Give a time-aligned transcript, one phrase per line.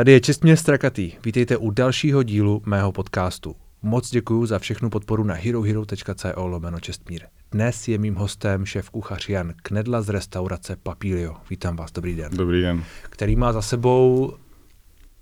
[0.00, 1.12] Tady je Čestměr Strakatý.
[1.24, 3.56] Vítejte u dalšího dílu mého podcastu.
[3.82, 7.22] Moc děkuji za všechnu podporu na herohero.co lomeno Čestmír.
[7.52, 11.36] Dnes je mým hostem šéf kuchař Jan Knedla z restaurace Papilio.
[11.50, 12.32] Vítám vás, dobrý den.
[12.36, 12.84] Dobrý den.
[13.02, 14.34] Který má za sebou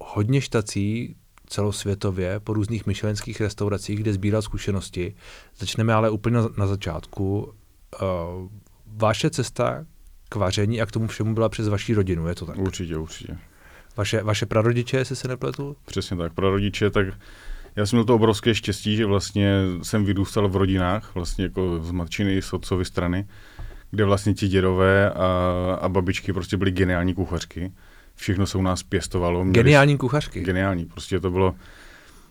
[0.00, 1.16] hodně štací
[1.46, 5.14] celosvětově po různých myšelenských restauracích, kde sbíral zkušenosti.
[5.58, 7.40] Začneme ale úplně na, začátku.
[8.02, 8.48] Uh,
[8.86, 9.86] vaše cesta
[10.28, 12.58] k vaření a k tomu všemu byla přes vaši rodinu, je to tak?
[12.58, 13.38] Určitě, určitě.
[13.98, 15.76] Vaše, vaše prarodiče, jestli se nepletu?
[15.86, 17.06] Přesně tak, prarodiče, tak
[17.76, 19.52] já jsem měl to obrovské štěstí, že vlastně
[19.82, 23.26] jsem vyrůstal v rodinách, vlastně jako z matčiny, z otcovy strany,
[23.90, 27.72] kde vlastně ti dědové a, a babičky prostě byly geniální kuchařky.
[28.14, 29.44] Všechno se u nás pěstovalo.
[29.44, 30.40] Měli, geniální kuchařky?
[30.40, 31.54] Geniální, prostě to bylo,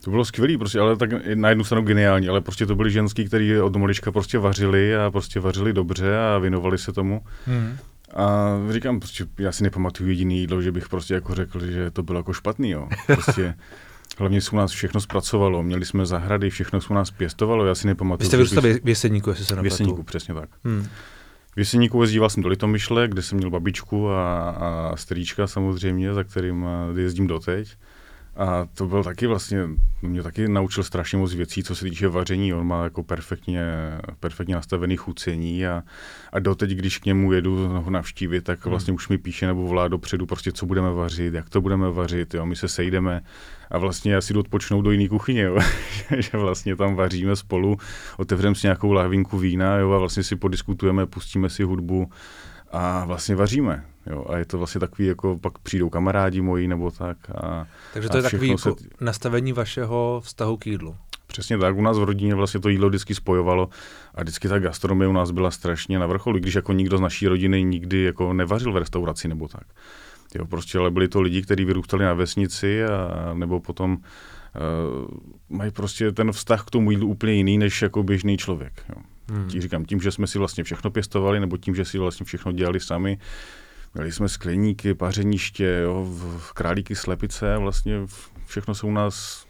[0.03, 3.25] to bylo skvělé, prostě, ale tak na jednu stranu geniální, ale prostě to byli ženský,
[3.25, 7.21] kteří od malička prostě vařili a prostě vařili dobře a věnovali se tomu.
[7.45, 7.77] Hmm.
[8.15, 12.03] A říkám, prostě já si nepamatuju jediný jídlo, že bych prostě jako řekl, že to
[12.03, 12.87] bylo jako špatný, jo.
[13.05, 13.55] Prostě
[14.17, 17.75] Hlavně se u nás všechno zpracovalo, měli jsme zahrady, všechno se u nás pěstovalo, já
[17.75, 18.25] si nepamatuju.
[18.25, 18.83] Vy jste vyrůstal bych...
[18.83, 19.69] v Jeseníku, jestli se nepletu.
[19.69, 20.49] V Jeseníku, přesně tak.
[20.63, 20.87] Hmm.
[21.55, 26.23] V Jeseníku jezdíval jsem do Litomyšle, kde jsem měl babičku a, a strýčka samozřejmě, za
[26.23, 26.65] kterým
[26.97, 27.77] jezdím doteď.
[28.37, 29.67] A to byl taky vlastně,
[30.01, 32.53] mě taky naučil strašně moc věcí, co se týče vaření.
[32.53, 33.63] On má jako perfektně,
[34.19, 35.83] perfektně nastavený chucení a,
[36.33, 38.69] a doteď, když k němu jedu ho navštívit, tak hmm.
[38.69, 38.95] vlastně hmm.
[38.95, 42.45] už mi píše nebo volá dopředu prostě, co budeme vařit, jak to budeme vařit, jo.
[42.45, 43.21] My se sejdeme
[43.71, 45.59] a vlastně já si jdu odpočnout do jiné kuchyně, jo.
[46.17, 47.77] že vlastně tam vaříme spolu,
[48.17, 52.09] otevřeme si nějakou lahvinku vína jo, a vlastně si podiskutujeme, pustíme si hudbu
[52.77, 53.85] a vlastně vaříme.
[54.05, 57.17] Jo, a je to vlastně takový, jako pak přijdou kamarádi moji nebo tak.
[57.35, 58.85] A, Takže to je takový jako se...
[59.01, 60.95] nastavení vašeho vztahu k jídlu.
[61.27, 63.69] Přesně tak, u nás v rodině vlastně to jídlo vždycky spojovalo
[64.15, 67.27] a vždycky ta gastronomie u nás byla strašně na vrcholu, když jako nikdo z naší
[67.27, 69.67] rodiny nikdy jako nevařil v restauraci nebo tak.
[70.35, 75.71] Jo, prostě ale byli to lidi, kteří vyrůstali na vesnici a nebo potom uh, mají
[75.71, 78.83] prostě ten vztah k tomu jídlu úplně jiný než jako běžný člověk.
[78.89, 79.01] Jo.
[79.31, 79.47] Hmm.
[79.47, 82.51] Tím říkám, tím, že jsme si vlastně všechno pěstovali, nebo tím, že si vlastně všechno
[82.51, 83.19] dělali sami,
[83.93, 86.07] Měli jsme skleníky, pařeniště, jo,
[86.53, 87.95] králíky, slepice, vlastně
[88.45, 89.45] všechno se u nás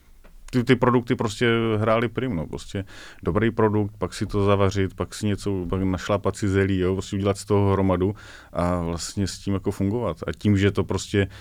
[0.52, 2.86] ty, ty produkty prostě hrály prim, no, prostě
[3.24, 7.16] dobrý produkt, pak si to zavařit, pak si něco, pak našlápat si zelí, jo, prostě
[7.16, 8.16] udělat z toho hromadu
[8.54, 10.18] a vlastně s tím jako fungovat.
[10.28, 11.32] A tím, že to prostě uh,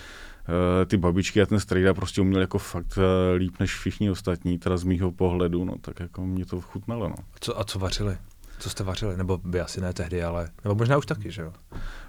[0.87, 3.03] ty babičky a ten strejda prostě uměl jako fakt uh,
[3.37, 7.17] líp než všichni ostatní, teda z mýho pohledu, no, tak jako mě to chutnalo, no.
[7.41, 8.17] Co, a co vařili?
[8.59, 9.17] Co jste vařili?
[9.17, 10.49] Nebo by asi ne tehdy, ale...
[10.65, 11.53] Nebo možná už taky, že jo?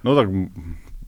[0.03, 0.29] No tak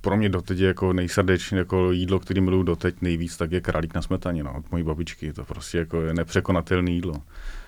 [0.01, 3.95] pro mě doteď je jako nejsrdečnější jako jídlo, který miluju doteď nejvíc, tak je králík
[3.95, 5.34] na smetaně, no, od mojí babičky.
[5.34, 7.13] To prostě jako je nepřekonatelné jídlo.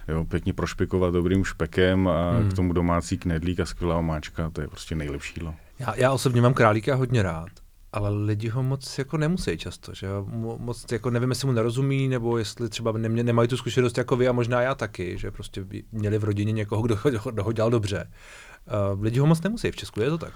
[0.08, 2.50] Jo, pěkně prošpikovat dobrým špekem a hmm.
[2.50, 5.56] k tomu domácí knedlík a skvělá omáčka, to je prostě nejlepší jídlo.
[5.80, 7.50] Já, já osobně mám králíka hodně rád,
[7.94, 10.08] ale lidi ho moc jako nemusí často, že
[10.58, 14.28] moc jako nevím, jestli mu nerozumí, nebo jestli třeba nemě, nemají tu zkušenost jako vy
[14.28, 16.98] a možná já taky, že prostě měli v rodině někoho, kdo,
[17.32, 18.12] kdo ho dělal dobře.
[18.94, 20.34] Uh, lidi ho moc nemusí v Česku, je to tak?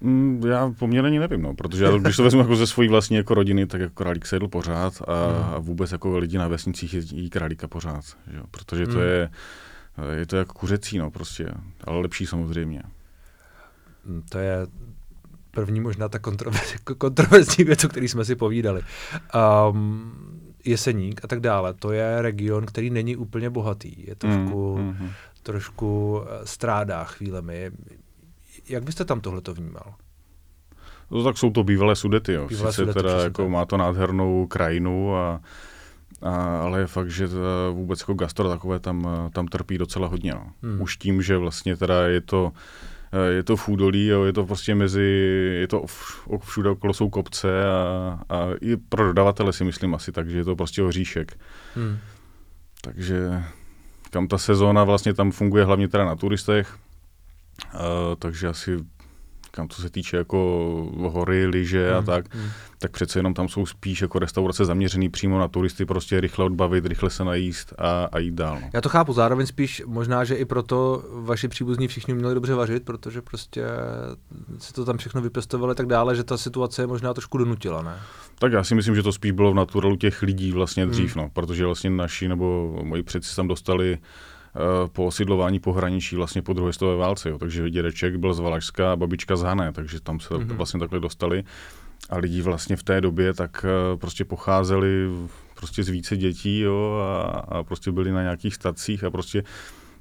[0.00, 3.34] Mm, já poměrně nevím, no, protože já, když to vezmu jako ze svojí vlastní jako
[3.34, 5.54] rodiny, tak jako králík se jedl pořád a, hmm.
[5.54, 8.40] a vůbec jako lidi na vesnicích jedí králíka pořád, že?
[8.50, 9.02] protože to hmm.
[9.02, 9.30] je,
[10.12, 11.48] je to jako kuřecí, no, prostě,
[11.84, 12.82] ale lepší samozřejmě.
[14.06, 14.66] Hmm, to je
[15.50, 16.18] první možná ta
[16.98, 18.82] kontroverzní věc, o který jsme si povídali.
[19.70, 20.12] Um,
[20.64, 25.10] Jeseník a tak dále, to je region, který není úplně bohatý, je trošku, mm, mm,
[25.42, 27.70] trošku eh, strádá chvílemi.
[28.68, 29.94] Jak byste tam tohle to vnímal?
[31.10, 32.46] No tak jsou to bývalé sudety, jo.
[32.48, 35.40] Bývalé Sice sudety, teda jako má to nádhernou krajinu a,
[36.22, 37.28] a, ale je fakt, že
[37.72, 40.32] vůbec jako gastro takové tam, tam trpí docela hodně.
[40.32, 40.52] No.
[40.62, 40.80] Hmm.
[40.80, 42.52] Už tím, že vlastně teda je to
[43.28, 45.02] je to v údolí, jo, je to prostě mezi,
[45.60, 45.84] je to
[46.40, 50.44] všude okolo jsou kopce a, a i pro dodavatele si myslím asi tak, že je
[50.44, 51.38] to prostě oříšek.
[51.74, 51.98] Hmm.
[52.80, 53.42] Takže
[54.10, 56.76] kam ta sezóna vlastně tam funguje hlavně teda na turistech,
[57.74, 57.80] Uh,
[58.18, 58.78] takže asi
[59.50, 60.38] kam co se týče jako
[60.96, 62.50] hory, lyže a hmm, tak, hmm.
[62.78, 66.86] tak přece jenom tam jsou spíš jako restaurace zaměřený přímo na turisty, prostě rychle odbavit,
[66.86, 68.58] rychle se najíst a, a jít dál.
[68.62, 68.70] No.
[68.72, 72.84] Já to chápu, zároveň spíš možná, že i proto vaši příbuzní všichni měli dobře vařit,
[72.84, 73.64] protože prostě
[74.58, 78.00] si to tam všechno vypěstovali tak dále, že ta situace je možná trošku donutila, ne?
[78.38, 81.24] Tak já si myslím, že to spíš bylo v naturalu těch lidí vlastně dřív, hmm.
[81.24, 83.98] no, protože vlastně naši nebo moji předci tam dostali
[84.92, 87.28] po osidlování pohraničí vlastně po druhé světové válce.
[87.28, 87.38] Jo.
[87.38, 90.56] Takže dědeček byl z Valašska a babička z Hané, takže tam se mm-hmm.
[90.56, 91.44] vlastně takhle dostali.
[92.10, 95.08] A lidi vlastně v té době tak eh, prostě pocházeli
[95.54, 99.42] prostě z více dětí jo, a, a prostě byli na nějakých stacích a prostě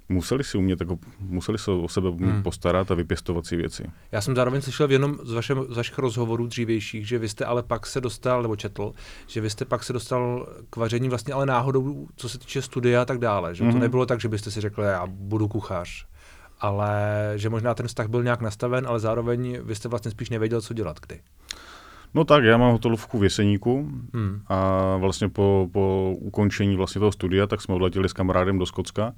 [0.09, 2.43] museli si umět, jako, museli se o sebe hmm.
[2.43, 3.83] postarat a vypěstovat si věci.
[4.11, 7.45] Já jsem zároveň slyšel v jednom z, vašem, z vašich rozhovorů dřívějších, že vy jste
[7.45, 8.93] ale pak se dostal, nebo četl,
[9.27, 13.01] že vy jste pak se dostal k vaření vlastně ale náhodou, co se týče studia
[13.01, 13.55] a tak dále.
[13.55, 13.73] Že hmm.
[13.73, 16.05] to nebylo tak, že byste si řekli, já budu kuchař
[16.59, 20.61] ale že možná ten vztah byl nějak nastaven, ale zároveň vy jste vlastně spíš nevěděl,
[20.61, 21.19] co dělat kdy.
[22.13, 24.41] No tak, já mám hotelovku v Jeseníku hmm.
[24.47, 29.13] a vlastně po, po ukončení vlastně toho studia, tak jsme odletěli s kamarádem do Skotska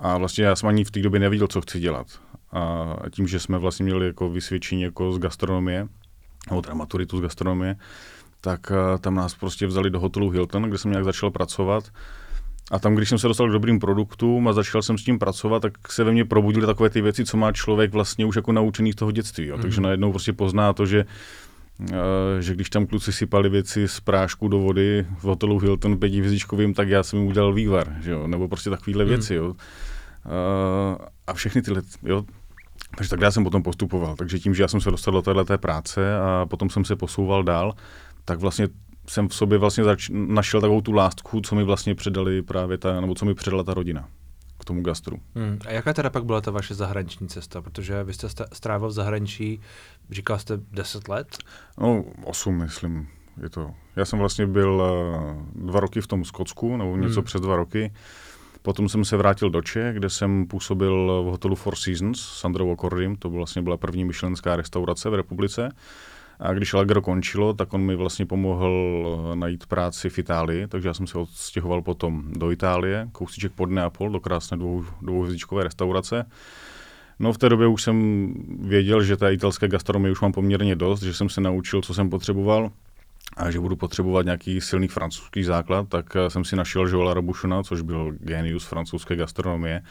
[0.00, 2.06] a vlastně já jsem ani v té době nevěděl, co chci dělat.
[2.52, 5.88] A tím, že jsme vlastně měli jako vysvědčení jako z gastronomie,
[6.50, 7.76] nebo teda maturitu z gastronomie,
[8.40, 11.84] tak tam nás prostě vzali do hotelu Hilton, kde jsem nějak začal pracovat
[12.70, 15.62] a tam, když jsem se dostal k dobrým produktům a začal jsem s tím pracovat,
[15.62, 18.92] tak se ve mně probudily takové ty věci, co má člověk vlastně už jako naučený
[18.92, 19.46] z toho dětství.
[19.46, 19.56] Jo.
[19.56, 19.62] Mm-hmm.
[19.62, 21.04] Takže najednou prostě pozná to, že
[22.40, 26.88] že když tam kluci sypali věci z prášku do vody v hotelu Hilton pětihvězdičkovým, tak
[26.88, 28.26] já jsem jim udělal vývar, že jo?
[28.26, 29.08] nebo prostě takovéhle mm.
[29.08, 29.34] věci.
[29.34, 29.46] Jo?
[29.46, 29.54] Uh,
[31.26, 32.24] a všechny tyhle, jo?
[32.96, 34.16] Takže tak já jsem potom postupoval.
[34.16, 37.42] Takže tím, že já jsem se dostal do této práce a potom jsem se posouval
[37.42, 37.74] dál,
[38.24, 38.68] tak vlastně
[39.08, 43.00] jsem v sobě vlastně zač- našel takovou tu lásku, co mi vlastně předali právě ta,
[43.00, 44.08] nebo co mi předala ta rodina
[44.60, 45.16] k tomu gastru.
[45.34, 45.58] Hmm.
[45.66, 47.62] A jaká teda pak byla ta vaše zahraniční cesta?
[47.62, 49.60] Protože vy jste strávil v zahraničí,
[50.10, 51.38] říkal jste 10 let?
[51.78, 53.08] No, 8, myslím.
[53.42, 53.74] Je to.
[53.96, 54.82] Já jsem vlastně byl
[55.54, 57.24] uh, dva roky v tom Skotsku, nebo něco hmm.
[57.24, 57.92] přes dva roky.
[58.62, 62.72] Potom jsem se vrátil do Čech, kde jsem působil v hotelu Four Seasons s Androu
[62.72, 63.16] Okordym.
[63.16, 65.68] To vlastně byla první myšlenská restaurace v republice.
[66.40, 70.88] A když Allegro končilo, tak on mi vlastně pomohl eh, najít práci v Itálii, takže
[70.88, 76.26] já jsem se odstěhoval potom do Itálie, kousíček pod Neapol, do krásné dvou, dvouhvězdičkové restaurace.
[77.18, 78.26] No v té době už jsem
[78.60, 82.10] věděl, že ta italské gastronomie už mám poměrně dost, že jsem se naučil, co jsem
[82.10, 82.70] potřeboval
[83.36, 87.62] a že budu potřebovat nějaký silný francouzský základ, tak eh, jsem si našel Joela Robuchona,
[87.62, 89.82] což byl genius francouzské gastronomie,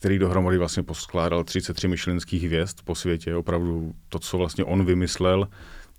[0.00, 3.34] který dohromady vlastně poskládal 33 myšlenských hvězd po světě.
[3.34, 5.48] Opravdu to, co vlastně on vymyslel,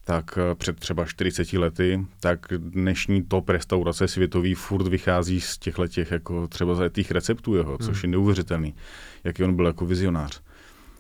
[0.04, 5.88] tak eh, před třeba 40 lety, tak dnešní top restaurace světový furt vychází z těchto
[5.88, 8.04] těch jako třeba zajetých receptů jeho, což hmm.
[8.04, 8.76] je neuvěřitelný,
[9.24, 10.42] jaký on byl jako vizionář.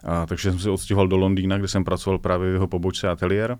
[0.03, 3.57] A, takže jsem se odstěhoval do Londýna, kde jsem pracoval právě v jeho pobočce ateliér.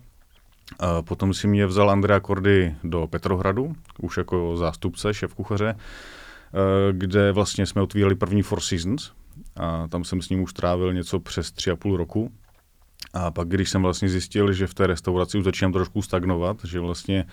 [0.80, 6.58] A potom si mě vzal Andrea Kordy do Petrohradu, už jako zástupce, šéf kuchaře, eh,
[6.92, 9.12] kde vlastně jsme otvírali první Four Seasons,
[9.56, 12.32] a tam jsem s ním už trávil něco přes tři a půl roku.
[13.14, 16.80] A pak, když jsem vlastně zjistil, že v té restauraci už začínám trošku stagnovat, že
[16.80, 17.26] vlastně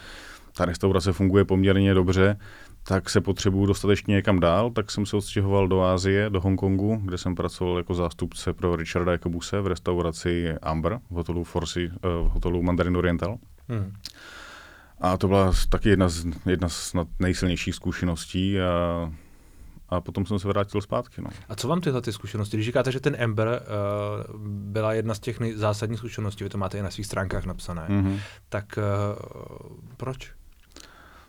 [0.52, 2.38] ta restaurace funguje poměrně dobře,
[2.82, 7.00] tak se potřebuju dostat ještě někam dál, tak jsem se odstěhoval do Ázie, do Hongkongu,
[7.04, 12.28] kde jsem pracoval jako zástupce pro Richarda Jakobuse v restauraci Amber v hotelu, Forsi, uh,
[12.28, 13.38] v hotelu Mandarin Oriental.
[13.68, 13.92] Hmm.
[15.00, 19.12] A to byla taky jedna z, jedna z nejsilnějších zkušeností a
[19.88, 21.22] a potom jsem se vrátil zpátky.
[21.22, 21.30] No.
[21.48, 22.56] A co vám tyhle ty zkušenosti?
[22.56, 26.78] Když říkáte, že ten Ember uh, byla jedna z těch zásadních zkušeností, vy to máte
[26.78, 28.20] i na svých stránkách napsané, mm-hmm.
[28.48, 30.32] tak uh, proč?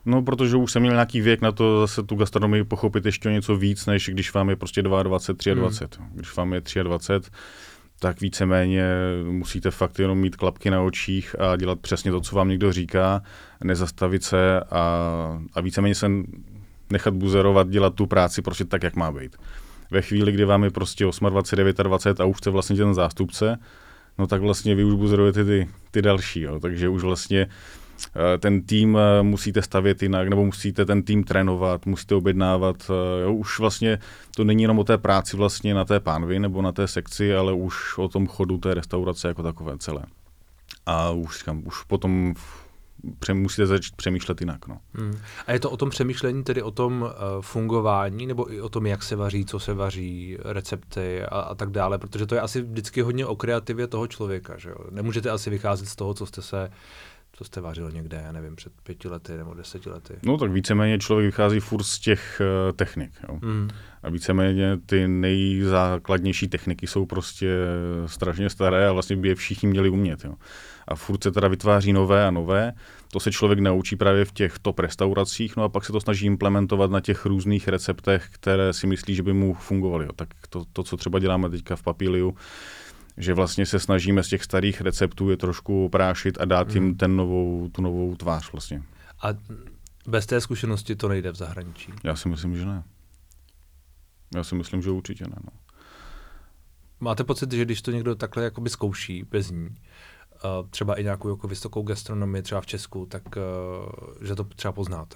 [0.05, 3.31] No, protože už jsem měl nějaký věk na to zase tu gastronomii pochopit ještě o
[3.31, 6.01] něco víc, než když vám je prostě 22, 23.
[6.01, 6.09] Mm.
[6.15, 7.31] Když vám je 23,
[7.99, 8.91] tak víceméně
[9.23, 13.21] musíte fakt jenom mít klapky na očích a dělat přesně to, co vám někdo říká,
[13.63, 16.07] nezastavit se a, a víceméně se
[16.91, 19.37] nechat buzerovat, dělat tu práci prostě tak, jak má být.
[19.91, 23.59] Ve chvíli, kdy vám je prostě 28, 29 a už jste vlastně ten zástupce,
[24.17, 26.59] no tak vlastně vy už buzerujete ty, ty další, jo.
[26.59, 27.47] takže už vlastně
[28.15, 32.75] eh, ten tým eh, musíte stavět jinak, nebo musíte ten tým trénovat, musíte objednávat.
[32.89, 33.99] Eh, jo, už vlastně
[34.35, 37.53] to není jenom o té práci vlastně na té pánvi nebo na té sekci, ale
[37.53, 40.03] už o tom chodu té restaurace jako takové celé.
[40.85, 42.33] A už, říkám, už potom
[43.33, 44.67] musíte začít přemýšlet jinak.
[44.67, 44.77] No.
[44.93, 45.17] Hmm.
[45.47, 47.09] A je to o tom přemýšlení, tedy o tom uh,
[47.41, 51.69] fungování, nebo i o tom, jak se vaří, co se vaří, recepty a, a tak
[51.69, 54.57] dále, protože to je asi vždycky hodně o kreativě toho člověka.
[54.57, 54.75] Že jo?
[54.91, 56.69] Nemůžete asi vycházet z toho, co jste se
[57.31, 60.13] co jste vařil někde, já nevím, před pěti lety nebo deseti lety.
[60.23, 63.11] No tak víceméně člověk vychází furt z těch uh, technik.
[63.29, 63.39] Jo.
[63.41, 63.69] Mm.
[64.03, 67.49] A víceméně ty nejzákladnější techniky jsou prostě
[68.05, 70.23] strašně staré a vlastně by je všichni měli umět.
[70.23, 70.33] Jo
[70.89, 72.73] a furt se teda vytváří nové a nové.
[73.11, 76.25] To se člověk naučí právě v těch top restauracích, no a pak se to snaží
[76.25, 80.07] implementovat na těch různých receptech, které si myslí, že by mu fungovaly.
[80.15, 82.35] Tak to, to co třeba děláme teďka v Papiliu,
[83.17, 86.95] že vlastně se snažíme z těch starých receptů je trošku prášit a dát jim hmm.
[86.95, 88.83] ten novou, tu novou tvář vlastně.
[89.23, 89.27] A
[90.07, 91.93] bez té zkušenosti to nejde v zahraničí?
[92.03, 92.83] Já si myslím, že ne.
[94.35, 95.35] Já si myslím, že určitě ne.
[95.43, 95.51] No.
[96.99, 99.75] Máte pocit, že když to někdo takhle jakoby zkouší bez ní,
[100.69, 105.15] třeba i nějakou jako vysokou gastronomii třeba v Česku, tak uh, že to třeba poznáte.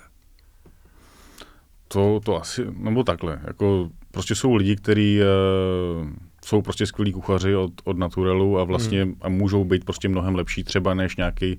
[1.88, 6.10] To, to asi, nebo takhle, jako Prostě jsou lidi, kteří uh,
[6.46, 9.16] jsou prostě skvělí kuchaři od, od naturelu a vlastně hmm.
[9.22, 11.58] a můžou být prostě mnohem lepší třeba než nějaký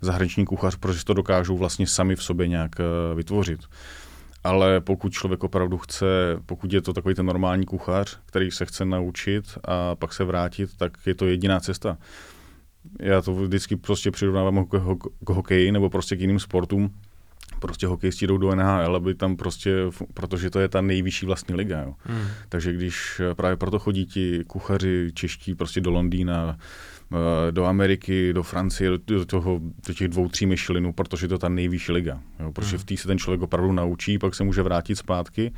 [0.00, 3.60] zahraniční kuchař, protože to dokážou vlastně sami v sobě nějak uh, vytvořit.
[4.44, 6.06] Ale pokud člověk opravdu chce,
[6.46, 10.70] pokud je to takový ten normální kuchař, který se chce naučit a pak se vrátit,
[10.76, 11.98] tak je to jediná cesta.
[13.00, 16.90] Já to vždycky prostě přirovnávám k, ho- k hokeji nebo prostě k jiným sportům,
[17.60, 19.74] prostě hokejisti jdou do NHL, aby tam prostě,
[20.14, 21.82] protože to je ta nejvyšší vlastní liga.
[21.82, 21.94] Jo.
[22.04, 22.26] Hmm.
[22.48, 26.58] Takže když eh, právě proto chodí ti kuchaři čeští prostě do Londýna,
[27.12, 31.38] eh, do Ameriky, do Francie, do, toho, do těch dvou, tří myšlinů, protože to je
[31.38, 32.20] ta nejvyšší liga.
[32.40, 32.52] Jo.
[32.52, 32.78] Protože hmm.
[32.78, 35.52] v té se ten člověk opravdu naučí, pak se může vrátit zpátky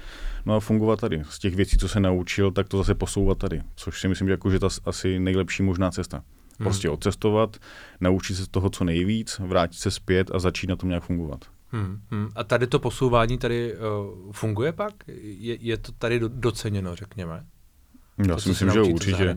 [0.47, 1.23] no a fungovat tady.
[1.31, 3.63] Z těch věcí, co se naučil, tak to zase posouvat tady.
[3.77, 6.23] Což si myslím, že jako, že to asi nejlepší možná cesta.
[6.59, 6.65] Hmm.
[6.65, 7.57] Prostě odcestovat,
[8.01, 11.45] naučit se toho co nejvíc, vrátit se zpět a začít na tom nějak fungovat.
[11.71, 12.29] Hmm, hmm.
[12.35, 14.95] A tady to posouvání tady uh, funguje pak?
[15.23, 17.45] Je, je to tady do, doceněno, řekněme?
[18.29, 19.37] Já to, si myslím, že určitě.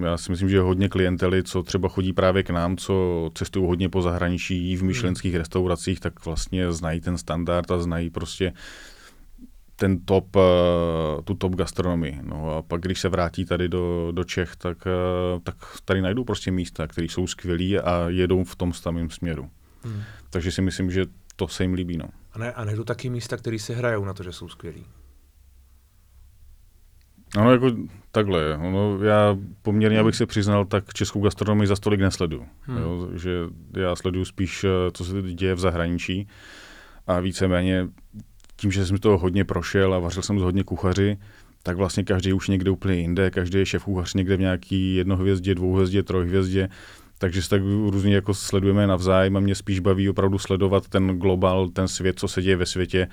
[0.00, 3.88] Já si myslím, že hodně klientely, co třeba chodí právě k nám, co cestují hodně
[3.88, 5.38] po zahraničí, jí v myšlenských hmm.
[5.38, 8.52] restauracích, tak vlastně znají ten standard a znají prostě
[9.80, 10.42] ten top, uh,
[11.24, 12.18] tu top gastronomii.
[12.22, 16.24] No a pak, když se vrátí tady do, do Čech, tak, uh, tak tady najdou
[16.24, 19.50] prostě místa, které jsou skvělé a jedou v tom samém směru.
[19.82, 20.02] Hmm.
[20.30, 21.04] Takže si myslím, že
[21.36, 21.96] to se jim líbí.
[21.96, 22.08] No.
[22.32, 24.84] A, ne, a nejdu taky místa, které si hrajou na to, že jsou skvělí.
[27.36, 27.70] Ano, jako
[28.12, 28.56] takhle.
[28.56, 32.46] Ono, já poměrně, abych se přiznal, tak českou gastronomii za stolik nesleduju.
[32.60, 32.78] Hmm.
[32.78, 33.30] Jo, že
[33.76, 36.28] já sleduju spíš, eh, co se děje v zahraničí
[37.06, 37.88] a víceméně
[38.60, 41.18] tím, že jsem toho hodně prošel a vařil jsem z hodně kuchaři,
[41.62, 45.54] tak vlastně každý už někde úplně jinde, každý je šéf kuchař někde v nějaký jednohvězdě,
[45.54, 46.68] dvouhvězdě, trojhvězdě,
[47.18, 51.68] takže se tak různě jako sledujeme navzájem a mě spíš baví opravdu sledovat ten global,
[51.68, 53.08] ten svět, co se děje ve světě.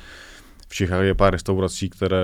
[0.68, 2.18] V Čechách je pár restaurací, které,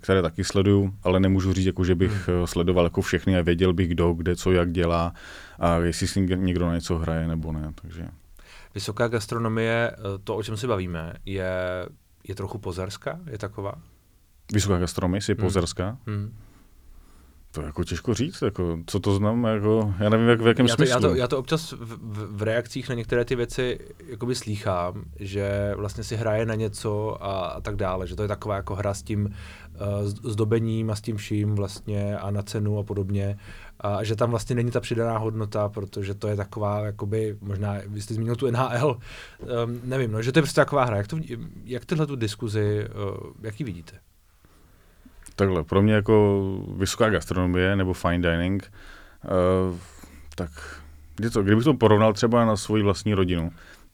[0.00, 2.46] které taky sleduju, ale nemůžu říct, jako, že bych hmm.
[2.46, 5.12] sledoval jako všechny a věděl bych, kdo, kde, co, jak dělá
[5.58, 7.72] a jestli si někdo na něco hraje nebo ne.
[7.82, 8.06] Takže.
[8.74, 11.50] Vysoká gastronomie, eh, to, o čem se bavíme, je,
[12.28, 13.20] je trochu pozerská?
[13.30, 13.74] Je taková?
[14.52, 15.42] Vysoká gastronomie je hmm.
[15.46, 15.98] pozerská?
[16.06, 16.34] Hmm.
[17.56, 20.76] To jako těžko říct, jako, co to znamená, jako, já nevím, jak, v jakém já
[20.76, 20.94] to, smyslu.
[20.94, 25.04] Já to, já to občas v, v, v reakcích na některé ty věci jakoby slýchám,
[25.20, 28.74] že vlastně si hraje na něco a, a tak dále, že to je taková jako
[28.74, 33.38] hra s tím uh, zdobením a s tím vším vlastně a na cenu a podobně
[33.80, 38.02] a že tam vlastně není ta přidaná hodnota, protože to je taková, jakoby, možná, vy
[38.02, 40.96] jste zmínil tu NHL, um, ehm, nevím, no, že to je prostě taková hra.
[40.96, 41.18] Jak, to,
[41.64, 43.98] jak tyhle tu diskuzi, uh, jak ji vidíte?
[45.36, 46.42] Takhle, pro mě jako
[46.76, 48.72] vysoká gastronomie nebo fine dining,
[49.24, 49.76] uh,
[50.34, 50.50] tak
[51.20, 53.50] je to, kdybych to porovnal třeba na svoji vlastní rodinu,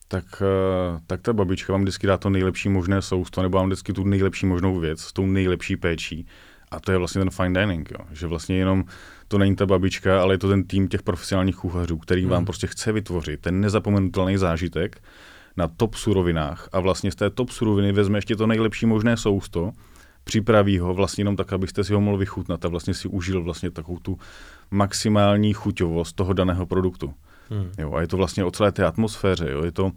[0.09, 3.93] tak, uh, tak ta babička vám vždycky dá to nejlepší možné sousto, nebo vám vždycky
[3.93, 6.27] tu nejlepší možnou věc s tou nejlepší péčí.
[6.71, 8.07] A to je vlastně ten fine dining, jo.
[8.13, 8.85] že vlastně jenom
[9.29, 12.45] to není ta babička, ale je to ten tým těch profesionálních kuchařů, který vám hmm.
[12.45, 15.03] prostě chce vytvořit ten nezapomenutelný zážitek
[15.57, 19.73] na top surovinách a vlastně z té top suroviny vezme ještě to nejlepší možné sousto
[20.25, 23.71] připraví ho vlastně jenom tak, abyste si ho mohli vychutnat a vlastně si užil vlastně
[23.71, 24.19] takovou tu
[24.71, 27.15] maximální chuťovost toho daného produktu.
[27.51, 27.71] Hmm.
[27.79, 29.51] Jo, a je to vlastně o celé té atmosféře.
[29.51, 29.65] Jo.
[29.65, 29.93] Je to,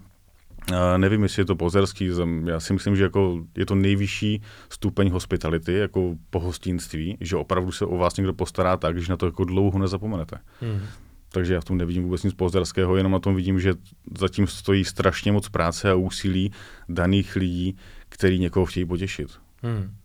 [0.97, 5.09] nevím, jestli je to pozerský zem, já si myslím, že jako je to nejvyšší stupeň
[5.09, 9.43] hospitality, jako pohostinství, že opravdu se o vás někdo postará tak, že na to jako
[9.43, 10.37] dlouho nezapomenete.
[10.61, 10.81] Hmm.
[11.29, 13.73] Takže já v tom nevidím vůbec nic pozerského, jenom na tom vidím, že
[14.17, 16.51] zatím stojí strašně moc práce a úsilí
[16.89, 17.77] daných lidí,
[18.09, 19.29] který někoho chtějí potěšit.
[19.63, 19.95] Hmm.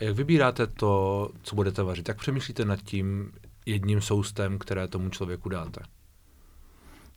[0.00, 2.08] A jak vybíráte to, co budete vařit?
[2.08, 3.32] Jak přemýšlíte nad tím
[3.66, 5.80] jedním soustem, které tomu člověku dáte?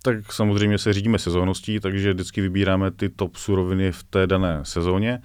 [0.02, 5.22] Tak samozřejmě se řídíme sezónností, takže vždycky vybíráme ty top suroviny v té dané sezóně.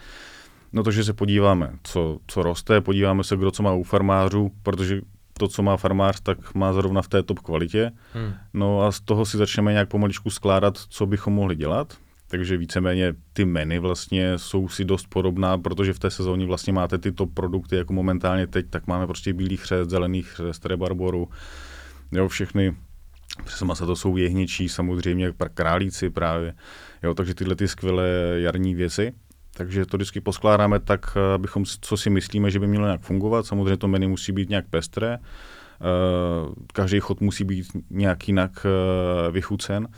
[0.73, 4.53] No to, že se podíváme, co, co roste, podíváme se, kdo co má u farmářů,
[4.63, 5.01] protože
[5.33, 7.93] to, co má farmář, tak má zrovna v té top kvalitě.
[8.13, 8.35] Hmm.
[8.55, 11.97] No a z toho si začneme nějak pomaličku skládat, co bychom mohli dělat
[12.29, 16.99] takže víceméně ty meny vlastně jsou si dost podobná, protože v té sezóně vlastně máte
[16.99, 21.29] tyto produkty, jako momentálně teď, tak máme prostě bílý chřest, zelený chřest, rebarboru,
[22.13, 22.77] jo, všechny
[23.45, 26.55] přes masa to jsou jehněčí, samozřejmě králíci právě,
[27.03, 29.13] jo, takže tyhle ty skvělé jarní věci.
[29.55, 33.47] Takže to vždycky poskládáme tak, abychom, co si myslíme, že by mělo nějak fungovat.
[33.47, 35.19] Samozřejmě to menu musí být nějak pestré,
[36.73, 39.89] každý chod musí být nějak jinak eh, vychucen.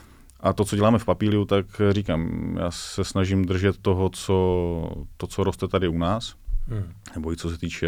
[0.41, 4.35] A to, co děláme v papíliu, tak říkám, já se snažím držet toho, co,
[5.17, 6.35] to, co roste tady u nás,
[6.67, 6.93] hmm.
[7.15, 7.87] nebo i co se týče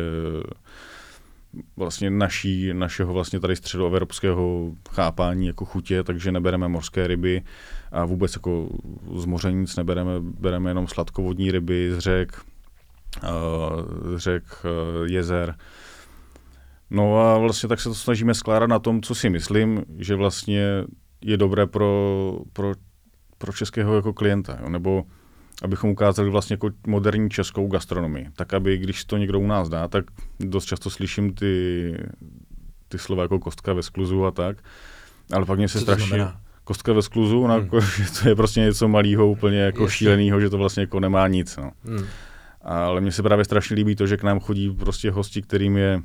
[1.78, 7.42] vlastně naší, našeho vlastně tady středoevropského chápání jako chutě, takže nebereme mořské ryby
[7.92, 8.70] a vůbec jako
[9.16, 12.42] z moře nic nebereme, bereme jenom sladkovodní ryby z řek,
[14.16, 14.44] řek,
[15.06, 15.56] jezer.
[16.90, 20.84] No a vlastně tak se to snažíme skládat na tom, co si myslím, že vlastně
[21.24, 22.74] je dobré pro, pro,
[23.38, 24.70] pro českého jako klienta, jo?
[24.70, 25.04] nebo
[25.62, 28.28] abychom ukázali vlastně jako moderní českou gastronomii.
[28.36, 30.06] Tak aby, když to někdo u nás dá, tak
[30.40, 31.98] dost často slyším ty,
[32.88, 34.58] ty slova jako kostka ve skluzu a tak,
[35.32, 36.28] ale pak mě se strašně...
[36.66, 37.64] Kostka ve skluzu, no, hmm.
[37.64, 41.28] jako, že to je prostě něco malého, úplně jako šíleného, že to vlastně jako nemá
[41.28, 41.58] nic.
[41.58, 41.72] No.
[41.84, 42.06] Hmm.
[42.62, 46.02] Ale mně se právě strašně líbí to, že k nám chodí prostě hosti, kterým je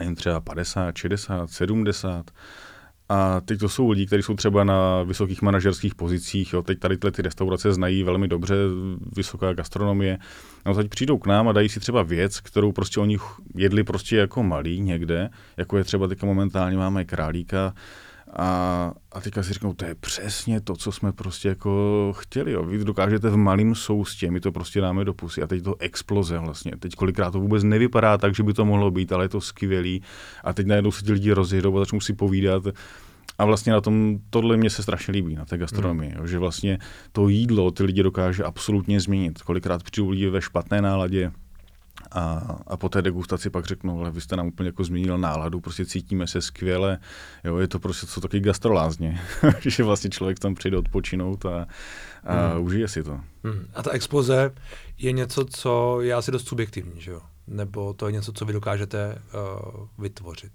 [0.00, 2.30] nevím, třeba 50, 60, 70,
[3.08, 6.52] a teď to jsou lidi, kteří jsou třeba na vysokých manažerských pozicích.
[6.52, 6.62] Jo.
[6.62, 8.54] Teď tady ty restaurace znají velmi dobře,
[9.16, 10.18] vysoká gastronomie.
[10.66, 13.18] No teď přijdou k nám a dají si třeba věc, kterou prostě oni
[13.54, 17.74] jedli prostě jako malí někde, jako je třeba teďka momentálně máme králíka,
[18.36, 22.52] a, a teďka si řeknou, to je přesně to, co jsme prostě jako chtěli.
[22.52, 22.62] Jo.
[22.62, 26.38] Vy dokážete v malém soustě, my to prostě dáme do pusy a teď to exploze
[26.38, 26.72] vlastně.
[26.78, 30.02] Teď kolikrát to vůbec nevypadá tak, že by to mohlo být, ale je to skvělý.
[30.44, 32.62] A teď najednou se ti lidi rozjedou a začnou si povídat.
[33.38, 36.26] A vlastně na tom, tohle mě se strašně líbí, na té gastronomii, hmm.
[36.26, 36.78] že vlastně
[37.12, 39.42] to jídlo ty lidi dokáže absolutně změnit.
[39.42, 41.32] Kolikrát přijdou lidi ve špatné náladě,
[42.12, 45.60] a, a po té degustaci pak řeknou, ale vy jste nám úplně jako změnil náladu,
[45.60, 46.98] prostě cítíme se skvěle,
[47.44, 49.20] jo, je to prostě co taky gastrolázně,
[49.60, 51.66] že vlastně člověk tam přijde odpočinout a,
[52.24, 52.64] a hmm.
[52.64, 53.20] užije si to.
[53.44, 53.66] Hmm.
[53.74, 54.50] A ta expoze
[54.98, 57.20] je něco, co je asi dost subjektivní, že jo?
[57.46, 59.22] Nebo to je něco, co vy dokážete
[59.74, 60.52] uh, vytvořit?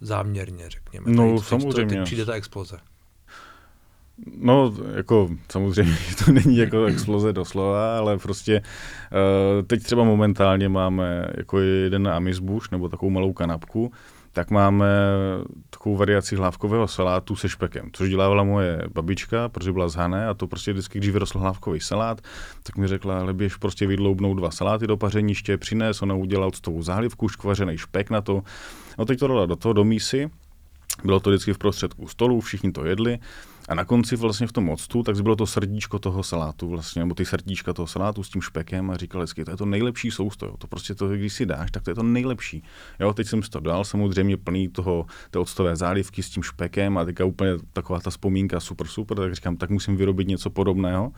[0.00, 1.10] Záměrně, řekněme.
[1.10, 2.02] No, teď, samozřejmě.
[2.02, 2.78] Přijde ta exploze.
[4.36, 11.26] No, jako samozřejmě to není jako exploze doslova, ale prostě uh, teď třeba momentálně máme
[11.36, 13.92] jako jeden amizbuš nebo takovou malou kanapku,
[14.32, 14.86] tak máme
[15.70, 20.34] takovou variaci hlávkového salátu se špekem, což dělávala moje babička, protože byla z Hané a
[20.34, 22.20] to prostě vždycky, když vyrostl hlávkový salát,
[22.62, 26.82] tak mi řekla, ale běž prostě vydloubnout dva saláty do pařeniště, přines, ona udělala octovou
[26.82, 28.42] zálivku, škvařený špek na to.
[28.98, 30.30] No teď to dala do toho, do mísy,
[31.04, 33.18] bylo to vždycky v prostředku stolu, všichni to jedli
[33.68, 37.14] a na konci vlastně v tom octu, tak bylo to srdíčko toho salátu vlastně, nebo
[37.14, 40.46] ty srdíčka toho salátu s tím špekem a říkal vždycky, to je to nejlepší sousto,
[40.46, 40.56] jo.
[40.58, 42.62] to prostě to, když si dáš, tak to je to nejlepší.
[43.00, 46.98] Jo, teď jsem si to dal, samozřejmě plný toho, té octové zálivky s tím špekem
[46.98, 51.12] a teďka úplně taková ta vzpomínka super, super, tak říkám, tak musím vyrobit něco podobného.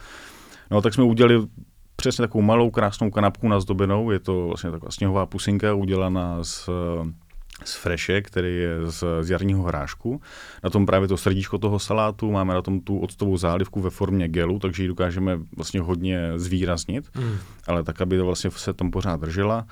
[0.70, 1.46] No, tak jsme udělali
[1.96, 6.68] přesně takovou malou krásnou kanapku nazdobenou, je to vlastně taková sněhová pusinka udělaná z
[7.64, 10.20] z freše, který je z, z jarního hrášku.
[10.64, 14.28] Na tom právě to srdíčko toho salátu, máme na tom tu octovou zálivku ve formě
[14.28, 17.36] gelu, takže ji dokážeme vlastně hodně zvýraznit, mm.
[17.66, 19.66] ale tak, aby to vlastně se tam pořád držela.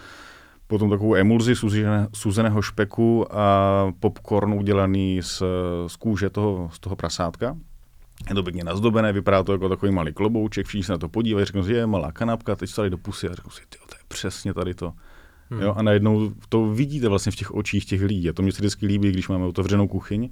[0.66, 1.54] Potom takovou emulzi
[2.14, 5.42] suzeného špeku a popcorn udělaný z,
[5.86, 7.56] z kůže toho, z toho prasátka.
[8.28, 11.46] Je to pěkně nazdobené, vypadá to jako takový malý klobouček, všichni se na to podívají,
[11.46, 14.00] řeknou si, je malá kanapka, teď se tady do pusy a řeknou si, to je
[14.08, 14.92] přesně tady to.
[15.50, 15.60] Hmm.
[15.60, 18.28] Jo, a najednou to vidíte vlastně v těch očích těch lidí.
[18.28, 20.30] A to mě se vždycky líbí, když máme otevřenou kuchyň, uh,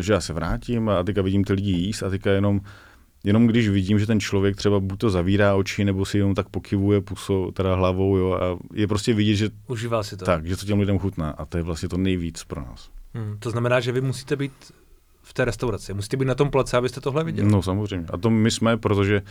[0.00, 2.60] že já se vrátím a teďka vidím ty lidi jíst a teďka jenom
[3.24, 6.48] jenom když vidím, že ten člověk třeba buď to zavírá oči, nebo si jenom tak
[6.48, 9.50] pokivuje pusou, teda hlavou, jo, a je prostě vidět, že...
[9.66, 10.24] Užívá si to.
[10.24, 12.90] Tak, že to těm lidem chutná a to je vlastně to nejvíc pro nás.
[13.14, 14.52] Hmm, to znamená, že vy musíte být
[15.24, 17.48] v té restauraci, musíte být na tom place, abyste tohle viděli.
[17.50, 18.06] No samozřejmě.
[18.12, 19.22] A to my jsme, protože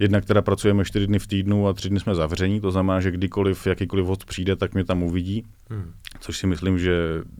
[0.00, 3.10] Jednak teda pracujeme čtyři dny v týdnu a tři dny jsme zavření, to znamená, že
[3.10, 5.92] kdykoliv, jakýkoliv host přijde, tak mě tam uvidí, hmm.
[6.20, 6.92] což si myslím, že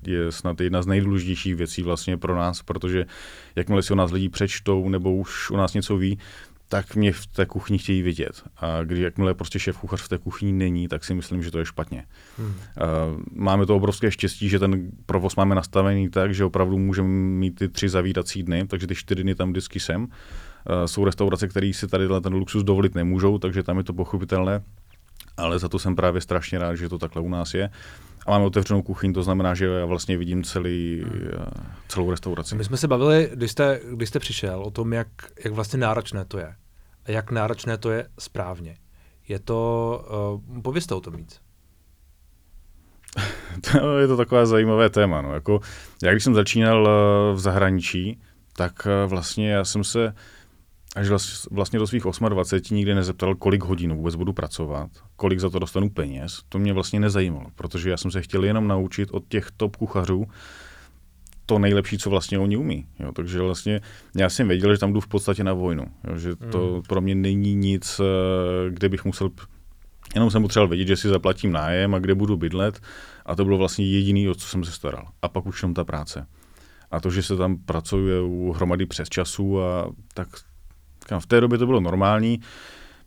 [0.06, 3.06] je snad jedna z nejdůležitějších věcí vlastně pro nás, protože
[3.56, 6.18] jakmile si o nás lidi přečtou nebo už o nás něco ví,
[6.68, 8.42] tak mě v té kuchyni chtějí vidět.
[8.56, 11.58] A když jakmile prostě šéf kuchař v té kuchyni není, tak si myslím, že to
[11.58, 12.04] je špatně.
[12.38, 12.54] Hmm.
[13.32, 17.68] Máme to obrovské štěstí, že ten provoz máme nastavený tak, že opravdu můžeme mít ty
[17.68, 20.08] tři zavírací dny, takže ty čtyři dny tam vždycky jsem.
[20.66, 24.62] Eh, jsou restaurace, které si tady ten luxus dovolit nemůžou, takže tam je to pochopitelné,
[25.38, 27.70] ale za to jsem právě strašně rád, že to takhle u nás je.
[28.26, 31.46] A máme otevřenou kuchyň, to znamená, že já vlastně vidím celý, eh,
[31.88, 32.54] celou restauraci.
[32.54, 35.08] My jsme se bavili, když jste, když jste přišel, o tom, jak,
[35.44, 36.54] jak vlastně náročné to je.
[37.04, 38.76] A jak náročné to je správně.
[39.28, 41.40] Je to, uh, povězte o tom víc.
[43.72, 45.22] to je to takové zajímavé téma.
[45.22, 45.34] No.
[45.34, 45.60] Jako,
[46.02, 46.88] já když jsem začínal
[47.34, 48.20] v zahraničí,
[48.56, 50.14] tak vlastně já jsem se
[50.96, 51.08] až
[51.50, 55.90] vlastně do svých 28 nikdy nezeptal, kolik hodin vůbec budu pracovat, kolik za to dostanu
[55.90, 56.40] peněz.
[56.48, 60.26] To mě vlastně nezajímalo, protože já jsem se chtěl jenom naučit od těch top kuchařů
[61.46, 62.86] to nejlepší, co vlastně oni umí.
[62.98, 63.80] Jo, takže vlastně
[64.16, 65.84] já jsem věděl, že tam jdu v podstatě na vojnu.
[66.08, 66.82] Jo, že to mm.
[66.82, 69.30] pro mě není nic, eh, kde bych musel
[70.14, 72.80] Jenom jsem potřeboval vědět, že si zaplatím nájem a kde budu bydlet
[73.26, 75.08] a to bylo vlastně jediný, o co jsem se staral.
[75.22, 76.26] A pak už jenom ta práce.
[76.90, 80.28] A to, že se tam pracuje u hromady přes času a tak
[81.18, 82.40] v té době to bylo normální.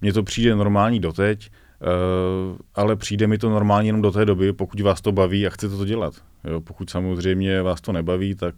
[0.02, 1.50] Mně to přijde normální doteď,
[1.82, 5.50] Uh, ale přijde mi to normálně jenom do té doby, pokud vás to baví a
[5.50, 6.14] chcete to dělat.
[6.44, 8.56] Jo, pokud samozřejmě vás to nebaví, tak,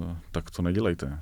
[0.00, 1.18] uh, tak to nedělejte.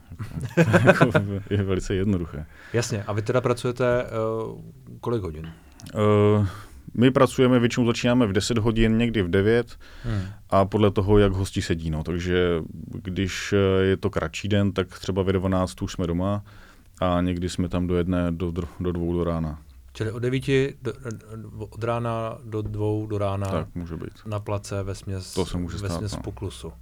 [0.84, 1.10] Jako,
[1.50, 2.46] je velice jednoduché.
[2.72, 3.04] Jasně.
[3.06, 4.60] A vy teda pracujete uh,
[5.00, 5.52] kolik hodin?
[5.94, 6.46] Uh,
[6.94, 10.22] my pracujeme, většinou začínáme v 10 hodin, někdy v 9 hmm.
[10.50, 11.90] a podle toho, jak hosti sedí.
[11.90, 12.04] No.
[12.04, 12.62] Takže
[13.02, 16.42] když je to kratší den, tak třeba ve 12 už jsme doma
[17.00, 19.62] a někdy jsme tam do jedné, do, do dvou do rána.
[19.92, 20.44] Čili od 9
[20.82, 20.92] do,
[21.58, 24.26] od rána do dvou do rána tak, může být.
[24.26, 26.22] na place ve směs, to se může ve stát, směs no.
[26.22, 26.72] poklusu.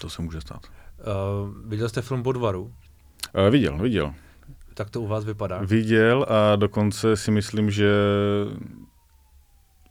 [0.00, 0.66] To se může stát.
[0.66, 2.62] Uh, viděl jste film Bodvaru?
[2.62, 4.14] Uh, viděl, viděl.
[4.74, 5.60] Tak to u vás vypadá?
[5.62, 7.92] Viděl a dokonce si myslím, že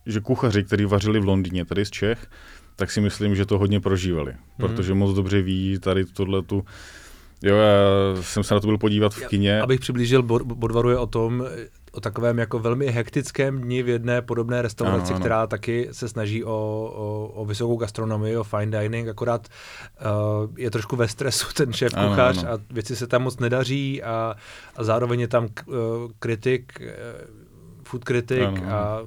[0.05, 2.27] že kuchaři, kteří vařili v Londýně, tady z Čech,
[2.75, 4.37] tak si myslím, že to hodně prožívali, mm.
[4.57, 6.65] protože moc dobře ví tady tohle tu
[7.43, 9.61] Jo, já jsem se na to byl podívat v kině.
[9.61, 11.45] Abych přiblížil, Bodvaru je o tom,
[11.91, 15.19] o takovém jako velmi hektickém dni v jedné podobné restauraci, ano, ano.
[15.19, 16.51] která taky se snaží o,
[16.95, 21.93] o, o vysokou gastronomii, o fine dining, akorát uh, je trošku ve stresu ten šéf
[21.93, 24.35] kuchař a věci se tam moc nedaří a,
[24.75, 25.75] a zároveň je tam uh,
[26.19, 26.87] kritik, uh,
[27.83, 28.71] food kritik ano, ano.
[28.73, 29.01] a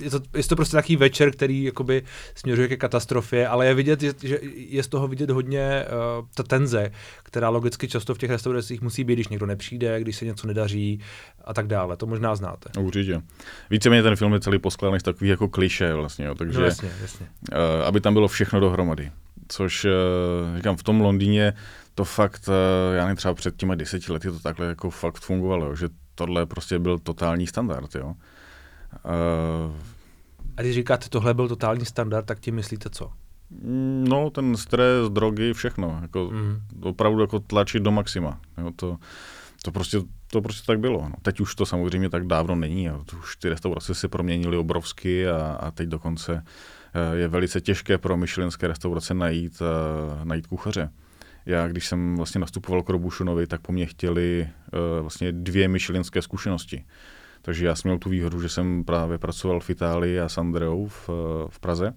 [0.00, 2.02] je to, je to prostě takový večer, který jakoby
[2.34, 4.14] směřuje ke katastrofě, ale je vidět, že
[4.54, 6.90] je z toho vidět hodně uh, ta tenze,
[7.22, 11.00] která logicky často v těch restauracích musí být, když někdo nepřijde, když se něco nedaří
[11.44, 11.96] a tak dále.
[11.96, 12.80] To možná znáte.
[12.80, 13.22] Určitě.
[13.70, 16.90] Víceméně ten film je celý poskládaný z takových jako kliše vlastně, jo, takže no, jasně,
[17.02, 17.26] jasně.
[17.52, 19.10] Uh, aby tam bylo všechno dohromady.
[19.48, 21.52] Což, uh, říkám, v tom Londýně
[21.94, 25.76] to fakt, uh, já nevím, třeba před těmi deseti lety to takhle jako fakt fungovalo,
[25.76, 28.14] že tohle prostě byl totální standard, jo.
[29.04, 29.76] Uh,
[30.56, 33.12] a když říkáte, tohle byl totální standard, tak tím myslíte co?
[34.08, 35.98] No, ten stres, drogy, všechno.
[36.02, 36.56] Jako, mm.
[36.82, 38.40] Opravdu jako tlačit do maxima.
[38.58, 38.96] Jo, to,
[39.62, 39.98] to, prostě,
[40.30, 41.08] to prostě tak bylo.
[41.08, 41.14] No.
[41.22, 42.84] Teď už to samozřejmě tak dávno není.
[42.84, 43.04] Jo.
[43.18, 46.44] Už ty restaurace se proměnily obrovsky a, a teď dokonce
[46.94, 50.90] eh, je velice těžké pro myšlenské restaurace najít, uh, najít kuchaře.
[51.46, 56.22] Já, když jsem vlastně nastupoval k Robušunovi, tak po mně chtěli uh, vlastně dvě myšlenské
[56.22, 56.84] zkušenosti.
[57.44, 60.88] Takže já jsem měl tu výhodu, že jsem právě pracoval v Itálii a s Andreou
[60.88, 61.08] v,
[61.48, 61.94] v Praze.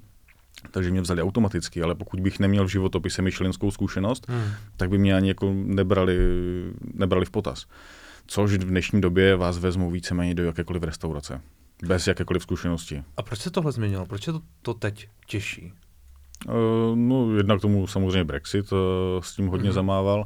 [0.72, 4.44] Takže mě vzali automaticky, ale pokud bych neměl v životopise myšlenskou zkušenost, hmm.
[4.78, 6.18] tak by mě ani jako nebrali,
[6.94, 7.66] nebrali v potaz.
[8.26, 11.42] Což v dnešní době vás vezmou víceméně do jakékoliv restaurace.
[11.86, 13.04] Bez jakékoliv zkušenosti.
[13.18, 14.06] A proč se tohle změnilo?
[14.06, 15.74] Proč je to, to teď těžší?
[16.48, 16.54] Uh,
[16.96, 18.80] no, jednak tomu samozřejmě Brexit uh,
[19.22, 19.76] s tím hodně hmm.
[19.76, 20.26] zamával.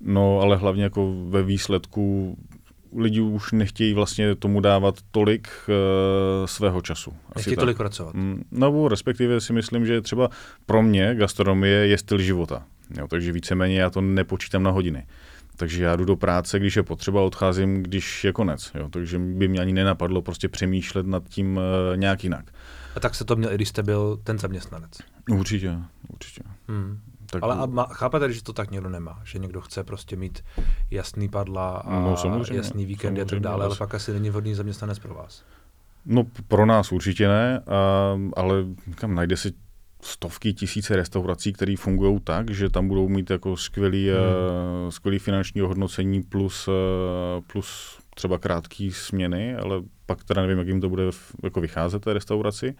[0.00, 2.36] No, ale hlavně jako ve výsledku
[2.96, 7.12] lidi už nechtějí vlastně tomu dávat tolik uh, svého času.
[7.36, 8.14] Nechtějí tolik pracovat.
[8.14, 10.30] Mm, no, respektive si myslím, že třeba
[10.66, 12.64] pro mě gastronomie je styl života.
[12.98, 15.06] Jo, takže víceméně já to nepočítám na hodiny.
[15.56, 18.70] Takže já jdu do práce, když je potřeba, odcházím, když je konec.
[18.74, 22.44] Jo, takže by mě ani nenapadlo prostě přemýšlet nad tím uh, nějak jinak.
[22.96, 24.90] A tak se to měl, i když jste byl ten zaměstnanec.
[25.30, 25.76] Určitě,
[26.08, 26.42] určitě.
[26.68, 27.00] Hmm.
[27.30, 27.42] Tak...
[27.42, 29.20] Ale a má, chápete, že to tak někdo nemá?
[29.24, 30.44] Že někdo chce prostě mít
[30.90, 34.98] jasný padla a no, jasný víkendy a tak dále, ale pak asi není vhodný zaměstnanec
[34.98, 35.44] pro vás.
[36.06, 39.52] No pro nás určitě ne, a, ale kam najde si
[40.02, 44.18] stovky, tisíce restaurací, které fungují tak, že tam budou mít jako skvělý, hmm.
[44.84, 46.74] uh, skvělý finanční ohodnocení plus, uh,
[47.52, 51.02] plus třeba krátké směny, ale pak teda nevím, jak jim to bude
[51.42, 52.74] jako vycházet té restauraci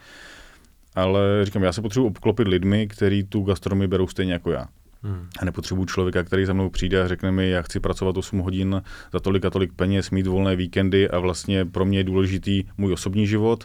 [0.96, 4.68] ale říkám, já se potřebuji obklopit lidmi, kteří tu gastronomii berou stejně jako já.
[5.02, 5.28] Hmm.
[5.38, 8.82] A nepotřebuji člověka, který za mnou přijde a řekne mi, já chci pracovat 8 hodin
[9.12, 12.92] za tolik a tolik peněz, mít volné víkendy a vlastně pro mě je důležitý můj
[12.92, 13.64] osobní život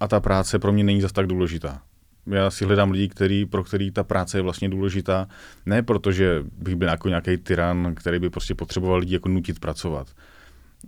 [0.00, 1.82] a ta práce pro mě není zas tak důležitá.
[2.26, 5.28] Já si hledám lidi, který, pro který ta práce je vlastně důležitá,
[5.66, 10.08] ne protože bych byl jako nějaký tyran, který by prostě potřeboval lidi jako nutit pracovat.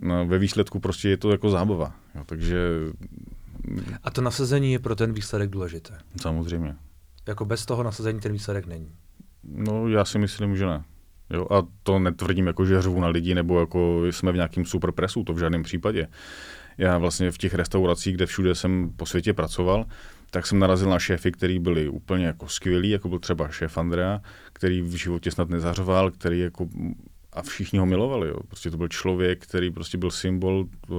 [0.01, 1.95] No, ve výsledku prostě je to jako zábava.
[2.15, 2.57] Jo, takže
[4.03, 5.97] a to nasazení je pro ten výsledek důležité.
[6.21, 6.75] Samozřejmě.
[7.27, 8.91] Jako bez toho nasazení ten výsledek není.
[9.43, 10.83] No, já si myslím, že ne.
[11.29, 15.23] Jo, a to netvrdím jako, že řvu na lidi, nebo jako jsme v nějakém superpresu,
[15.23, 16.07] to v žádném případě.
[16.77, 19.85] Já vlastně v těch restauracích, kde všude jsem po světě pracoval,
[20.31, 24.21] tak jsem narazil na šéfy, který byli úplně jako skvělí, jako byl třeba šéf Andrea,
[24.53, 26.67] který v životě snad nezařoval, který jako
[27.33, 28.27] a všichni ho milovali.
[28.27, 28.35] Jo.
[28.47, 30.93] Prostě to byl člověk, který prostě byl symbol eh,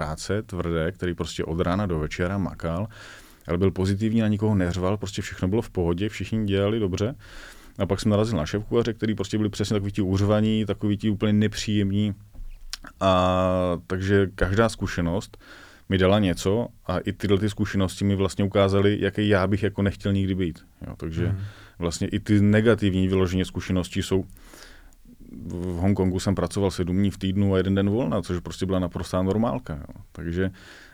[0.00, 2.88] práce tvrdé, který prostě od rána do večera makal,
[3.46, 7.14] ale byl pozitivní, na nikoho neřval, prostě všechno bylo v pohodě, všichni dělali dobře.
[7.78, 11.10] A pak jsem narazil na šéfkuchaře, který prostě byli přesně takový ti uřvaní, takový ti
[11.10, 12.14] úplně nepříjemní.
[13.00, 15.38] A takže každá zkušenost
[15.88, 19.82] mi dala něco a i tyhle ty zkušenosti mi vlastně ukázaly, jaký já bych jako
[19.82, 20.64] nechtěl nikdy být.
[20.86, 21.38] Jo, takže mm.
[21.78, 24.24] vlastně i ty negativní vyloženě zkušenosti jsou
[25.32, 28.78] v Hongkongu jsem pracoval sedm dní v týdnu a jeden den volna, což prostě byla
[28.78, 29.74] naprostá normálka.
[29.74, 30.04] Jo.
[30.12, 30.50] Takže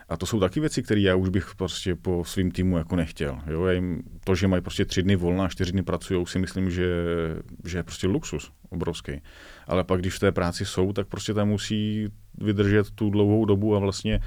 [0.09, 3.39] a to jsou taky věci, které já už bych prostě po svým týmu jako nechtěl.
[3.47, 3.65] Jo?
[3.65, 6.69] Já jim, to, že mají prostě tři dny volna a čtyři dny pracují, si myslím,
[6.71, 6.87] že,
[7.65, 9.21] že je prostě luxus obrovský.
[9.67, 13.75] Ale pak, když v té práci jsou, tak prostě tam musí vydržet tu dlouhou dobu
[13.75, 14.19] a vlastně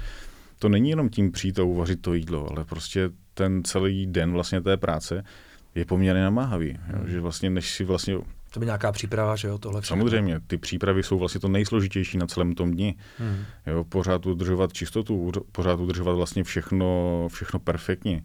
[0.59, 4.61] to není jenom tím přijít a uvařit to jídlo, ale prostě ten celý den vlastně
[4.61, 5.23] té práce
[5.75, 6.69] je poměrně namáhavý.
[6.69, 6.99] Jo?
[6.99, 7.07] Hmm.
[7.07, 8.17] Že vlastně, než si vlastně
[8.53, 9.97] to by nějaká příprava, že jo, tohle všechno.
[9.97, 12.95] Samozřejmě, ty přípravy jsou vlastně to nejsložitější na celém tom dni.
[13.17, 13.45] Hmm.
[13.67, 18.23] Jo, pořád udržovat čistotu, pořád udržovat vlastně všechno, všechno perfektně.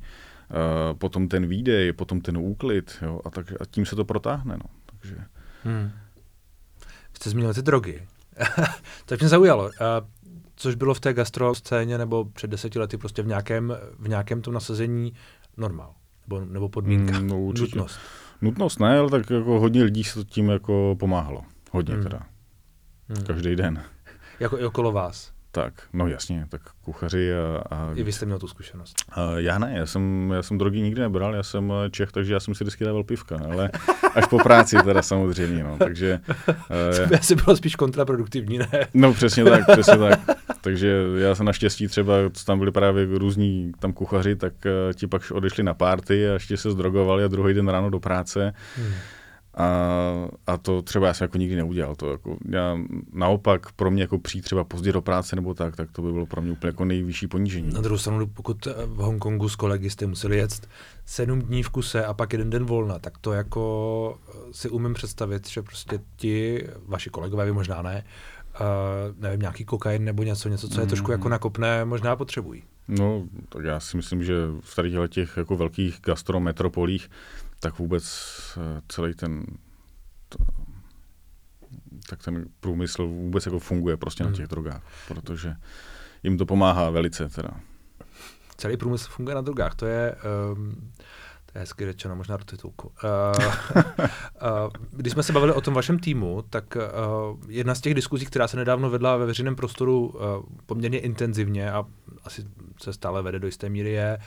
[0.51, 4.57] Uh, potom ten výdej, potom ten úklid, jo, a, tak, a tím se to protáhne,
[4.57, 4.71] no.
[4.87, 5.17] Takže...
[5.65, 5.91] Hmm.
[7.15, 8.03] Jste zmínil ty drogy.
[9.07, 9.65] to mě zaujalo.
[9.65, 9.71] Uh,
[10.57, 14.43] což bylo v té gastro scéně nebo před deseti lety prostě v nějakém, v nějakém
[14.43, 15.12] tom nasazení
[15.57, 15.95] normál.
[16.27, 17.99] Nebo, nebo podmínka, mm, no, nutnost.
[18.40, 21.44] Nutnost ne, ale tak jako hodně lidí se tím jako pomáhalo.
[21.72, 22.03] Hodně hmm.
[22.03, 22.20] teda.
[23.09, 23.27] Hmm.
[23.27, 23.83] Každý den.
[24.40, 25.36] Jako i okolo vás.
[25.57, 27.75] Tak, no jasně, tak kuchaři a...
[27.77, 28.97] a I vy jste měl tu zkušenost.
[29.12, 32.40] A já ne, já jsem, já jsem drogy nikdy nebral, já jsem Čech, takže já
[32.40, 33.71] jsem si vždycky dával pivka, ale
[34.14, 36.21] až po práci teda samozřejmě, no, takže...
[37.09, 38.69] uh, asi bylo spíš kontraproduktivní, ne?
[38.95, 40.21] No přesně tak, přesně tak.
[40.61, 42.14] Takže já jsem naštěstí třeba,
[42.47, 46.57] tam byli právě různí tam kuchaři, tak uh, ti pak odešli na párty a ještě
[46.57, 48.53] se zdrogovali a druhý den ráno do práce.
[48.77, 48.92] Hmm.
[49.57, 51.95] A, a to třeba já jsem jako nikdy neudělal.
[51.95, 52.79] To jako, já,
[53.12, 56.27] naopak pro mě jako přijít třeba pozdě do práce nebo tak, tak to by bylo
[56.27, 57.73] pro mě úplně jako nejvyšší ponížení.
[57.73, 60.69] Na druhou stranu, pokud v Hongkongu s kolegy jste museli jet
[61.05, 64.19] sedm dní v kuse a pak jeden den volna, tak to jako
[64.53, 68.05] si umím představit, že prostě ti, vaši kolegové, vy možná ne,
[68.61, 71.31] uh, nevím, nějaký kokain nebo něco, něco, co je trošku jako mm.
[71.31, 72.62] nakopné, možná potřebují.
[72.88, 77.11] No, tak já si myslím, že v tady těch jako velkých gastrometropolích
[77.61, 78.05] tak vůbec
[78.57, 79.45] eh, celý ten
[80.29, 80.38] to,
[82.09, 84.33] tak ten průmysl vůbec jako funguje prostě hmm.
[84.33, 85.55] na těch drogách, protože
[86.23, 87.51] jim to pomáhá velice teda.
[88.57, 90.16] Celý průmysl funguje na drogách, to je,
[90.53, 90.92] um,
[91.47, 92.92] to je hezky řečeno, možná do titulku.
[93.05, 97.95] Uh, uh, když jsme se bavili o tom vašem týmu, tak uh, jedna z těch
[97.95, 100.21] diskuzí, která se nedávno vedla ve veřejném prostoru uh,
[100.66, 101.85] poměrně intenzivně a
[102.25, 102.45] asi
[102.83, 104.19] se stále vede do jisté míry, je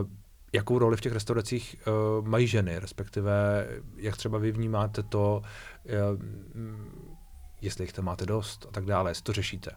[0.00, 0.08] uh,
[0.52, 1.76] jakou roli v těch restauracích
[2.20, 5.42] uh, mají ženy, respektive jak třeba vy vnímáte to,
[5.84, 6.22] uh,
[7.60, 9.70] jestli jich tam máte dost a tak dále, jestli to řešíte?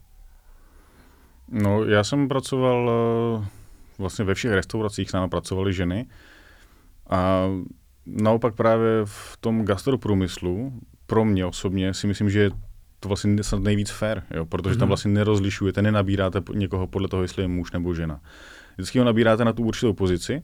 [1.47, 2.89] No, já jsem pracoval
[3.39, 3.45] uh,
[3.97, 6.07] vlastně ve všech restauracích s námi pracovaly ženy
[7.09, 7.47] a
[8.05, 10.73] naopak právě v tom gastroprůmyslu
[11.07, 12.51] pro mě osobně si myslím, že je
[12.99, 14.79] to vlastně snad nejvíc fair, jo, protože mm-hmm.
[14.79, 14.89] tam mhm.
[14.89, 18.21] vlastně nerozlišujete, nenabíráte někoho podle toho, jestli je muž nebo žena.
[18.75, 20.41] Vždycky ho nabíráte na tu určitou pozici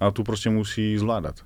[0.00, 1.44] a tu prostě musí zvládat.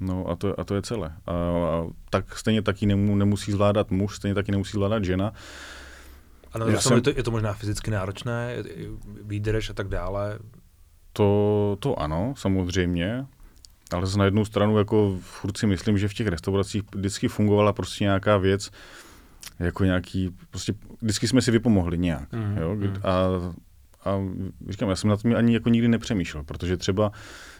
[0.00, 1.12] No a to, a to je celé.
[1.26, 5.32] A, a tak stejně taky nemu, nemusí zvládat muž, stejně taky nemusí zvládat žena.
[6.52, 6.96] Ano, Já jsem...
[6.96, 8.56] je, to, je to možná fyzicky náročné,
[9.22, 10.38] výdrž a tak dále.
[11.12, 13.26] To, to ano, samozřejmě,
[13.92, 18.04] ale na jednu stranu jako furt si myslím, že v těch restauracích vždycky fungovala prostě
[18.04, 18.70] nějaká věc,
[19.58, 22.32] jako nějaký, prostě vždycky jsme si vypomohli nějak.
[22.32, 22.74] Mm, jo?
[22.74, 22.96] Mm.
[23.02, 23.14] A
[24.04, 24.18] a
[24.68, 27.12] říkám, já jsem na tom ani jako nikdy nepřemýšlel, protože třeba,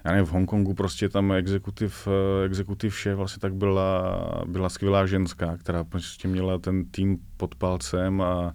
[0.05, 2.09] já nevím, v Hongkongu prostě tam exekutiv,
[2.45, 8.21] exekutiv vše vlastně tak byla, byla skvělá ženská, která prostě měla ten tým pod palcem
[8.21, 8.53] a,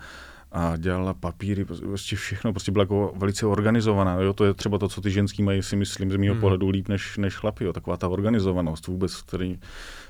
[0.51, 4.15] a dělala papíry, prostě všechno, prostě byla jako velice organizovaná.
[4.15, 4.33] Jo?
[4.33, 6.41] To je třeba to, co ty ženský mají, si myslím, z mého hmm.
[6.41, 7.63] pohledu líp než, než chlapi.
[7.63, 7.73] Jo?
[7.73, 9.59] Taková ta organizovanost vůbec, který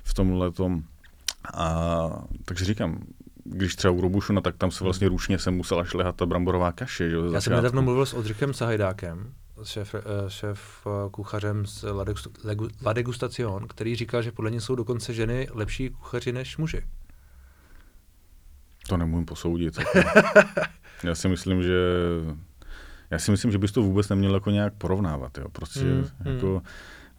[0.04, 0.84] v tomhle tom.
[1.54, 3.04] A takže říkám,
[3.44, 7.10] když třeba u Robušuna, tak tam se vlastně ručně jsem musela šlehat ta bramborová kaše.
[7.10, 11.84] Že, Já jsem nedávno mluvil s Odřichem Sahajdákem, šéf, eh, šéf eh, kuchařem z
[12.82, 16.84] La Degustation, který říkal, že podle něj jsou dokonce ženy lepší kuchaři než muži.
[18.88, 19.80] To nemůžu posoudit.
[21.04, 21.78] Já si myslím, že
[23.12, 25.38] já si myslím, že bys to vůbec neměl jako nějak porovnávat.
[25.38, 25.46] Jo.
[25.52, 26.62] Prostě mm, jako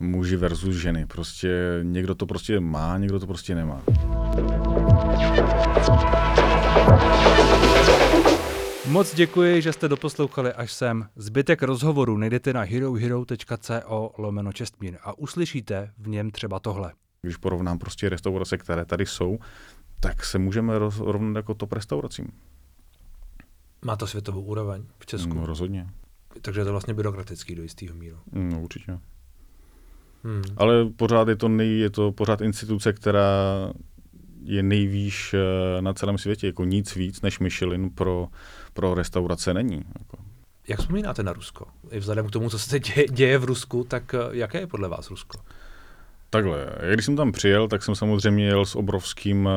[0.01, 0.09] mm.
[0.11, 1.07] muži versus ženy.
[1.07, 3.83] Prostě někdo to prostě má, někdo to prostě nemá.
[8.88, 11.09] Moc děkuji, že jste doposlouchali až sem.
[11.16, 16.92] Zbytek rozhovoru najdete na herohero.co lomeno čestmír a uslyšíte v něm třeba tohle.
[17.22, 19.38] Když porovnám prostě restaurace, které tady jsou,
[20.00, 22.29] tak se můžeme rovnat jako top restauracím.
[23.85, 25.35] Má to světovou úroveň v Česku?
[25.35, 25.87] No, rozhodně.
[26.42, 28.16] Takže je to vlastně byrokratický do jistého míru.
[28.33, 28.98] No, určitě.
[30.24, 30.42] Hmm.
[30.57, 33.33] Ale pořád je to, nej, je to pořád instituce, která
[34.45, 36.47] je nejvýš eh, na celém světě.
[36.47, 38.29] Jako nic víc než Michelin pro,
[38.73, 39.83] pro restaurace není.
[39.99, 40.17] Jako.
[40.69, 41.67] Jak vzpomínáte na Rusko?
[41.91, 44.89] I vzhledem k tomu, co se děje, děje v Rusku, tak eh, jaké je podle
[44.89, 45.39] vás Rusko?
[46.31, 49.49] Takhle, když jsem tam přijel, tak jsem samozřejmě jel s obrovským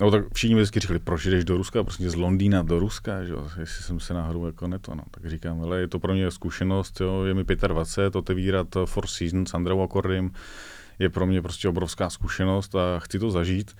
[0.00, 3.24] No tak všichni mi vždycky říkali, proč jdeš do Ruska, prostě z Londýna do Ruska,
[3.24, 5.02] že jo, jestli jsem se náhodou jako neto, no.
[5.10, 9.50] Tak říkám, ale je to pro mě zkušenost, jo, je mi 25, otevírat Four Seasons
[9.50, 10.30] s Andreou Akordym,
[10.98, 13.74] je pro mě prostě obrovská zkušenost a chci to zažít.